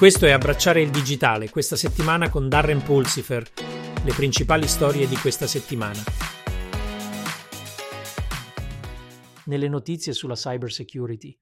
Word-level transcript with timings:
Questo 0.00 0.24
è 0.24 0.30
Abbracciare 0.30 0.80
il 0.80 0.88
digitale, 0.88 1.50
questa 1.50 1.76
settimana 1.76 2.30
con 2.30 2.48
Darren 2.48 2.82
Pulsifer, 2.82 3.46
le 4.02 4.12
principali 4.14 4.66
storie 4.66 5.06
di 5.06 5.14
questa 5.16 5.46
settimana. 5.46 6.00
Nelle 9.44 9.68
notizie 9.68 10.14
sulla 10.14 10.36
cybersecurity. 10.36 11.38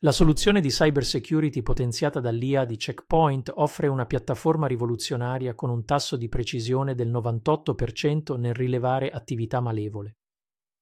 La 0.00 0.12
soluzione 0.12 0.60
di 0.60 0.68
cybersecurity 0.68 1.62
potenziata 1.62 2.20
dall'IA 2.20 2.66
di 2.66 2.76
Checkpoint 2.76 3.50
offre 3.54 3.86
una 3.86 4.04
piattaforma 4.04 4.66
rivoluzionaria 4.66 5.54
con 5.54 5.70
un 5.70 5.86
tasso 5.86 6.18
di 6.18 6.28
precisione 6.28 6.94
del 6.94 7.10
98% 7.10 8.38
nel 8.38 8.52
rilevare 8.52 9.08
attività 9.08 9.60
malevole. 9.60 10.18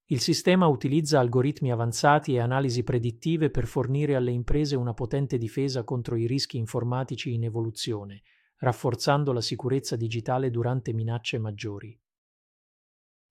Il 0.09 0.21
sistema 0.21 0.66
utilizza 0.66 1.18
algoritmi 1.18 1.73
avanzati 1.73 2.34
e 2.34 2.41
analisi 2.41 2.84
predittive 2.84 3.48
per 3.50 3.66
fornire 3.66 4.14
alle 4.14 4.32
imprese 4.32 4.77
una 4.77 4.93
potente 4.93 5.39
difesa 5.39 5.82
contro 5.82 6.17
i 6.17 6.26
rischi 6.26 6.58
informatici 6.58 7.32
in 7.32 7.45
evoluzione, 7.45 8.22
rafforzando 8.59 9.32
la 9.32 9.40
sicurezza 9.40 9.96
digitale 9.96 10.50
durante 10.50 10.93
minacce 10.93 11.39
maggiori. 11.39 11.98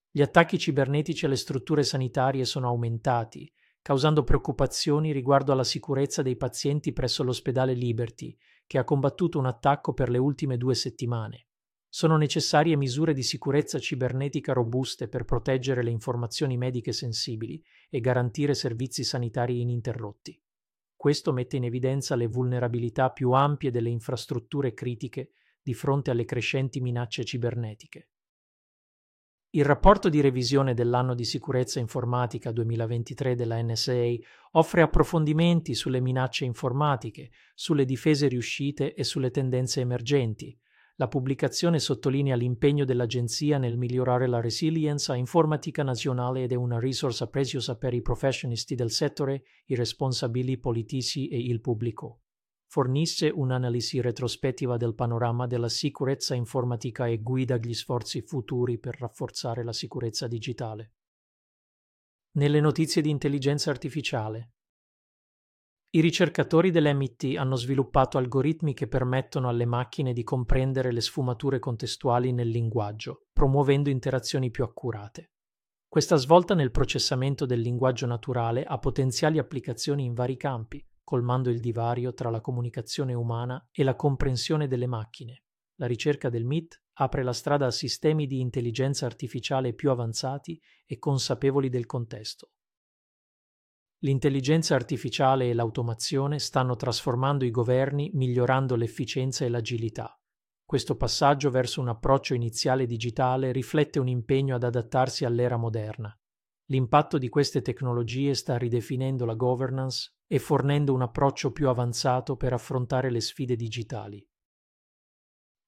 Gli 0.10 0.22
attacchi 0.22 0.58
cibernetici 0.58 1.26
alle 1.26 1.36
strutture 1.36 1.84
sanitarie 1.84 2.44
sono 2.44 2.68
aumentati, 2.68 3.52
causando 3.84 4.24
preoccupazioni 4.24 5.12
riguardo 5.12 5.52
alla 5.52 5.64
sicurezza 5.64 6.24
dei 6.24 6.38
pazienti 6.38 6.92
presso 6.92 7.24
l'ospedale 7.24 7.74
Liberty, 7.74 8.36
che 8.66 8.80
ha 8.80 8.84
combattuto 8.84 9.38
un 9.38 9.46
attacco 9.46 9.94
per 9.94 10.10
le 10.10 10.18
ultime 10.18 10.58
due 10.58 10.74
settimane. 10.74 11.48
Sono 11.96 12.18
necessarie 12.18 12.76
misure 12.76 13.14
di 13.14 13.22
sicurezza 13.22 13.78
cibernetica 13.78 14.52
robuste 14.52 15.08
per 15.08 15.26
proteggere 15.26 15.84
le 15.84 15.92
informazioni 15.92 16.58
mediche 16.58 16.92
sensibili 16.92 17.64
e 17.88 18.00
garantire 18.00 18.56
servizi 18.56 19.04
sanitari 19.04 19.62
ininterrotti. 19.62 20.42
Questo 20.96 21.32
mette 21.32 21.58
in 21.58 21.66
evidenza 21.66 22.16
le 22.16 22.26
vulnerabilità 22.26 23.12
più 23.12 23.34
ampie 23.34 23.70
delle 23.70 23.92
infrastrutture 23.92 24.74
critiche 24.74 25.34
di 25.62 25.76
fronte 25.76 26.10
alle 26.10 26.26
crescenti 26.26 26.82
minacce 26.82 27.24
cibernetiche. 27.24 28.10
Il 29.52 29.64
rapporto 29.64 30.10
di 30.10 30.20
revisione 30.20 30.74
dell'anno 30.74 31.14
di 31.14 31.26
sicurezza 31.26 31.80
informatica 31.80 32.52
2023 32.52 33.36
della 33.36 33.62
NSA 33.62 34.16
offre 34.54 34.82
approfondimenti 34.82 35.76
sulle 35.76 36.00
minacce 36.00 36.44
informatiche, 36.44 37.30
sulle 37.54 37.86
difese 37.86 38.28
riuscite 38.28 38.96
e 38.96 39.04
sulle 39.04 39.30
tendenze 39.30 39.80
emergenti, 39.80 40.58
la 41.04 41.10
pubblicazione 41.10 41.80
sottolinea 41.80 42.38
l'impegno 42.38 42.86
dell'Agenzia 42.86 43.58
nel 43.58 43.78
migliorare 43.78 44.26
la 44.26 44.40
resilienza 44.40 45.16
informatica 45.16 45.84
nazionale 45.84 46.44
ed 46.44 46.54
è 46.54 46.56
una 46.56 46.80
risorsa 46.80 47.28
preziosa 47.28 47.78
per 47.78 47.94
i 47.94 48.02
professionisti 48.02 48.74
del 48.74 48.90
settore, 48.90 49.44
i 49.66 49.76
responsabili 49.76 50.58
politici 50.58 51.28
e 51.28 51.38
il 51.38 51.60
pubblico. 51.60 52.22
Fornisce 52.68 53.30
un'analisi 53.30 54.00
retrospettiva 54.00 54.78
del 54.78 54.96
panorama 54.96 55.46
della 55.46 55.68
sicurezza 55.68 56.36
informatica 56.36 57.06
e 57.06 57.22
guida 57.22 57.58
gli 57.58 57.74
sforzi 57.74 58.22
futuri 58.22 58.80
per 58.80 58.98
rafforzare 58.98 59.62
la 59.62 59.74
sicurezza 59.74 60.28
digitale. 60.28 60.94
Nelle 62.38 62.62
notizie 62.62 63.02
di 63.02 63.10
intelligenza 63.10 63.72
artificiale, 63.72 64.54
i 65.96 66.02
ricercatori 66.02 66.72
dell'MIT 66.72 67.36
hanno 67.38 67.56
sviluppato 67.56 68.18
algoritmi 68.18 68.74
che 68.74 68.88
permettono 68.88 69.48
alle 69.48 69.66
macchine 69.66 70.12
di 70.12 70.24
comprendere 70.24 70.92
le 70.92 71.02
sfumature 71.02 71.60
contestuali 71.60 72.32
nel 72.32 72.48
linguaggio, 72.48 73.28
promuovendo 73.32 73.92
interazioni 73.92 74.50
più 74.50 74.64
accurate. 74.64 75.34
Questa 75.88 76.16
svolta 76.16 76.56
nel 76.56 76.72
processamento 76.72 77.46
del 77.46 77.60
linguaggio 77.60 78.08
naturale 78.08 78.64
ha 78.64 78.80
potenziali 78.80 79.38
applicazioni 79.38 80.04
in 80.04 80.16
vari 80.16 80.36
campi, 80.36 80.84
colmando 81.04 81.52
il 81.52 81.60
divario 81.60 82.12
tra 82.16 82.32
la 82.32 82.42
comunicazione 82.42 83.14
umana 83.14 83.64
e 83.72 83.84
la 83.84 83.96
comprensione 83.96 84.68
delle 84.68 84.88
macchine. 84.88 85.44
La 85.76 85.86
ricerca 85.86 86.30
del 86.30 86.44
MIT 86.44 86.86
apre 86.94 87.22
la 87.22 87.34
strada 87.34 87.68
a 87.68 87.72
sistemi 87.72 88.26
di 88.26 88.40
intelligenza 88.40 89.06
artificiale 89.06 89.76
più 89.76 89.92
avanzati 89.92 90.60
e 90.88 90.98
consapevoli 90.98 91.70
del 91.70 91.86
contesto, 91.86 92.54
L'intelligenza 94.04 94.76
artificiale 94.76 95.50
e 95.50 95.54
l'automazione 95.54 96.38
stanno 96.38 96.76
trasformando 96.76 97.46
i 97.46 97.52
governi 97.52 98.12
migliorando 98.14 98.76
l'efficienza 98.76 99.46
e 99.46 99.50
l'agilità. 99.50 100.20
Questo 100.66 100.98
passaggio 100.98 101.50
verso 101.50 101.80
un 101.80 101.88
approccio 101.88 102.34
iniziale 102.34 102.86
digitale 102.86 103.54
riflette 103.54 104.00
un 104.00 104.10
impegno 104.10 104.56
ad 104.56 104.64
adattarsi 104.64 105.24
all'era 105.24 105.56
moderna. 105.56 106.14
L'impatto 106.66 107.18
di 107.18 107.30
queste 107.30 107.62
tecnologie 107.62 108.34
sta 108.34 108.58
ridefinendo 108.58 109.24
la 109.24 109.36
governance 109.36 110.16
e 110.28 110.38
fornendo 110.38 110.94
un 110.94 111.02
approccio 111.02 111.54
più 111.54 111.70
avanzato 111.70 112.36
per 112.36 112.52
affrontare 112.52 113.10
le 113.10 113.22
sfide 113.22 113.56
digitali. 113.56 114.22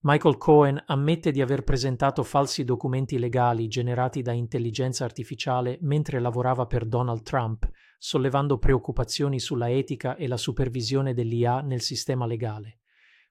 Michael 0.08 0.38
Cohen 0.38 0.80
ammette 0.86 1.32
di 1.32 1.42
aver 1.42 1.64
presentato 1.64 2.22
falsi 2.22 2.64
documenti 2.64 3.18
legali 3.18 3.68
generati 3.68 4.22
da 4.22 4.34
intelligenza 4.34 5.04
artificiale 5.04 5.80
mentre 5.82 6.20
lavorava 6.20 6.68
per 6.68 6.86
Donald 6.86 7.24
Trump 7.24 7.68
sollevando 7.98 8.60
preoccupazioni 8.60 9.40
sulla 9.40 9.72
etica 9.72 10.16
e 10.16 10.28
la 10.28 10.38
supervisione 10.38 11.16
dell'IA 11.16 11.62
nel 11.62 11.82
sistema 11.82 12.28
legale. 12.28 12.82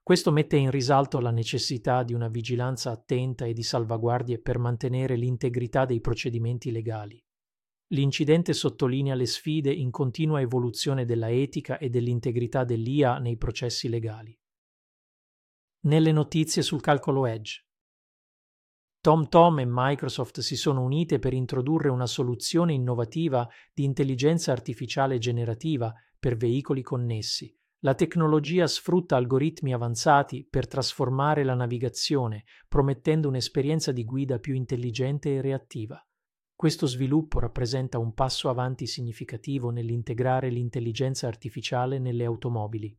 Questo 0.03 0.33
mette 0.33 0.57
in 0.57 0.73
risalto 0.73 1.21
la 1.21 1.31
necessità 1.31 2.03
di 2.03 2.13
una 2.13 2.27
vigilanza 2.27 2.91
attenta 2.91 3.45
e 3.45 3.53
di 3.53 3.63
salvaguardie 3.63 4.41
per 4.41 4.59
mantenere 4.59 5.15
l'integrità 5.15 5.85
dei 5.85 6.01
procedimenti 6.01 6.73
legali. 6.73 7.25
L'incidente 7.93 8.53
sottolinea 8.53 9.15
le 9.15 9.27
sfide 9.27 9.73
in 9.73 9.93
continua 9.93 10.41
evoluzione 10.41 11.05
della 11.05 11.31
etica 11.31 11.79
e 11.79 11.89
dell'integrità 11.89 12.65
dell'IA 12.65 13.19
nei 13.19 13.37
processi 13.37 13.89
legali. 13.89 14.37
Nelle 15.85 16.13
notizie 16.13 16.63
sul 16.63 16.81
calcolo 16.81 17.27
Edge. 17.27 17.63
TomTom 19.03 19.59
e 19.59 19.67
Microsoft 19.69 20.41
si 20.41 20.57
sono 20.57 20.83
unite 20.83 21.19
per 21.19 21.35
introdurre 21.35 21.91
una 21.91 22.07
soluzione 22.07 22.73
innovativa 22.73 23.47
di 23.75 23.85
intelligenza 23.85 24.51
artificiale 24.51 25.19
generativa 25.19 25.93
per 26.19 26.37
veicoli 26.37 26.81
connessi. 26.81 27.55
La 27.81 27.95
tecnologia 27.95 28.67
sfrutta 28.67 29.17
algoritmi 29.17 29.75
avanzati 29.75 30.47
per 30.49 30.67
trasformare 30.67 31.45
la 31.45 31.55
navigazione, 31.55 32.45
promettendo 32.67 33.29
un'esperienza 33.29 33.93
di 33.93 34.07
guida 34.07 34.39
più 34.39 34.55
intelligente 34.55 35.35
e 35.35 35.43
reattiva. 35.43 36.03
Questo 36.55 36.87
sviluppo 36.87 37.41
rappresenta 37.41 37.99
un 37.99 38.15
passo 38.15 38.49
avanti 38.49 38.87
significativo 38.87 39.69
nell'integrare 39.69 40.49
l'intelligenza 40.49 41.27
artificiale 41.27 41.99
nelle 41.99 42.25
automobili. 42.25 42.99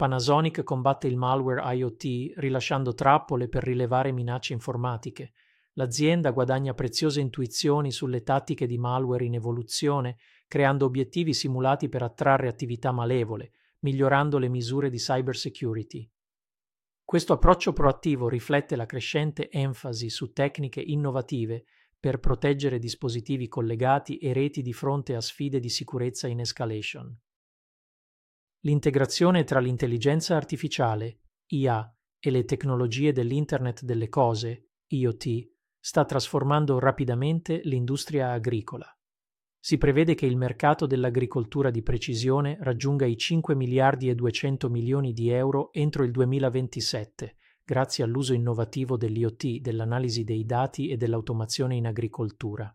Panasonic 0.00 0.62
combatte 0.62 1.08
il 1.08 1.18
malware 1.18 1.74
IoT 1.74 2.32
rilasciando 2.36 2.94
trappole 2.94 3.48
per 3.48 3.62
rilevare 3.62 4.12
minacce 4.12 4.54
informatiche. 4.54 5.32
L'azienda 5.74 6.30
guadagna 6.30 6.72
preziose 6.72 7.20
intuizioni 7.20 7.92
sulle 7.92 8.22
tattiche 8.22 8.66
di 8.66 8.78
malware 8.78 9.26
in 9.26 9.34
evoluzione, 9.34 10.16
creando 10.48 10.86
obiettivi 10.86 11.34
simulati 11.34 11.90
per 11.90 12.02
attrarre 12.02 12.48
attività 12.48 12.92
malevole, 12.92 13.50
migliorando 13.80 14.38
le 14.38 14.48
misure 14.48 14.88
di 14.88 14.96
cybersecurity. 14.96 16.10
Questo 17.04 17.34
approccio 17.34 17.74
proattivo 17.74 18.30
riflette 18.30 18.76
la 18.76 18.86
crescente 18.86 19.50
enfasi 19.50 20.08
su 20.08 20.32
tecniche 20.32 20.80
innovative 20.80 21.64
per 22.00 22.20
proteggere 22.20 22.78
dispositivi 22.78 23.48
collegati 23.48 24.16
e 24.16 24.32
reti 24.32 24.62
di 24.62 24.72
fronte 24.72 25.14
a 25.14 25.20
sfide 25.20 25.60
di 25.60 25.68
sicurezza 25.68 26.26
in 26.26 26.40
escalation. 26.40 27.14
L'integrazione 28.64 29.44
tra 29.44 29.58
l'intelligenza 29.58 30.36
artificiale, 30.36 31.20
IA, 31.46 31.96
e 32.18 32.30
le 32.30 32.44
tecnologie 32.44 33.10
dell'Internet 33.12 33.84
delle 33.84 34.10
cose, 34.10 34.72
IoT, 34.88 35.50
sta 35.78 36.04
trasformando 36.04 36.78
rapidamente 36.78 37.62
l'industria 37.64 38.32
agricola. 38.32 38.86
Si 39.58 39.78
prevede 39.78 40.14
che 40.14 40.26
il 40.26 40.36
mercato 40.36 40.84
dell'agricoltura 40.84 41.70
di 41.70 41.82
precisione 41.82 42.58
raggiunga 42.60 43.06
i 43.06 43.16
5 43.16 43.54
miliardi 43.54 44.10
e 44.10 44.14
200 44.14 44.68
milioni 44.68 45.14
di 45.14 45.30
euro 45.30 45.72
entro 45.72 46.04
il 46.04 46.10
2027, 46.10 47.36
grazie 47.64 48.04
all'uso 48.04 48.34
innovativo 48.34 48.98
dell'IoT, 48.98 49.60
dell'analisi 49.60 50.22
dei 50.22 50.44
dati 50.44 50.88
e 50.88 50.98
dell'automazione 50.98 51.76
in 51.76 51.86
agricoltura. 51.86 52.70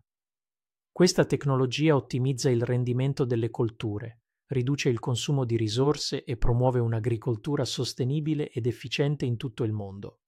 Questa 0.92 1.25
tecnologia 1.25 1.95
ottimizza 1.95 2.50
il 2.50 2.63
rendimento 2.63 3.24
delle 3.24 3.51
colture, 3.51 4.21
riduce 4.56 4.88
il 4.88 5.00
consumo 5.00 5.44
di 5.44 5.57
risorse 5.57 6.24
e 6.24 6.38
promuove 6.38 6.80
un'agricoltura 6.80 7.66
sostenibile 7.66 8.50
ed 8.50 8.66
efficiente 8.66 9.25
in 9.25 9.36
tutto 9.36 9.63
il 9.63 9.74
mondo. 9.74 10.22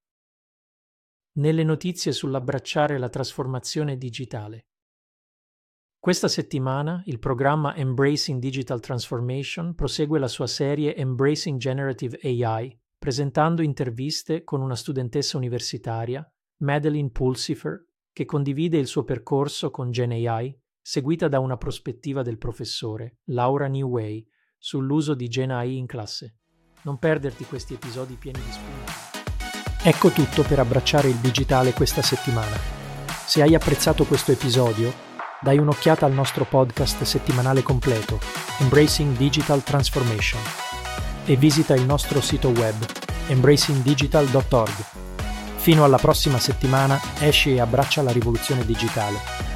Nelle 1.38 1.64
notizie 1.64 2.12
sull'abbracciare 2.12 2.98
la 2.98 3.10
trasformazione 3.10 3.98
digitale. 3.98 4.68
Questa 5.98 6.28
settimana 6.28 7.02
il 7.06 7.20
programma 7.20 7.76
Embracing 7.76 8.40
Digital 8.40 8.80
Transformation 8.80 9.74
prosegue 9.76 10.20
la 10.20 10.28
sua 10.28 10.48
serie 10.48 10.96
Embracing 10.96 11.58
Generative 11.58 12.20
AI, 12.22 12.78
presentando 12.98 13.62
interviste 13.62 14.44
con 14.44 14.62
una 14.62 14.76
studentessa 14.76 15.38
universitaria, 15.38 16.30
Madeline 16.64 17.12
Pulsifer, 17.12 17.86
che 18.12 18.26
condivide 18.26 18.78
il 18.78 18.88
suo 18.88 19.04
percorso 19.04 19.70
con 19.70 19.92
GenAI 19.92 20.60
seguita 20.90 21.28
da 21.28 21.42
una 21.42 21.58
prospettiva 21.58 22.22
del 22.22 22.38
professore 22.38 23.18
Laura 23.26 23.68
Newway 23.68 24.26
sull'uso 24.58 25.16
di 25.16 25.28
GenAI 25.28 25.76
in 25.76 25.86
classe. 25.86 26.38
Non 26.84 26.98
perderti 26.98 27.44
questi 27.44 27.74
episodi 27.74 28.14
pieni 28.14 28.40
di 28.40 28.50
spunti. 28.50 28.92
Ecco 29.84 30.12
tutto 30.12 30.44
per 30.44 30.60
abbracciare 30.60 31.10
il 31.10 31.18
digitale 31.18 31.74
questa 31.74 32.02
settimana. 32.02 32.56
Se 33.26 33.42
hai 33.42 33.54
apprezzato 33.54 34.06
questo 34.06 34.32
episodio, 34.32 34.94
dai 35.42 35.58
un'occhiata 35.58 36.06
al 36.06 36.14
nostro 36.14 36.46
podcast 36.46 37.04
settimanale 37.04 37.64
completo, 37.64 38.20
Embracing 38.60 39.18
Digital 39.18 39.64
Transformation, 39.64 40.42
e 41.26 41.36
visita 41.36 41.76
il 41.76 41.84
nostro 41.84 42.22
sito 42.22 42.48
web, 42.48 42.76
embracingdigital.org. 43.28 44.86
Fino 45.58 45.84
alla 45.84 45.98
prossima 45.98 46.40
settimana, 46.40 46.98
esci 47.20 47.56
e 47.56 47.60
abbraccia 47.60 48.02
la 48.02 48.12
rivoluzione 48.12 48.64
digitale. 48.64 49.47